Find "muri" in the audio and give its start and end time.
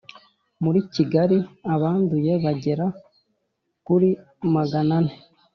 0.63-0.79